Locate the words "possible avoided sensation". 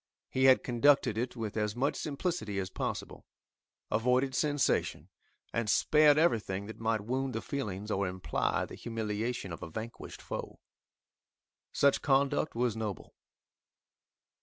2.71-5.09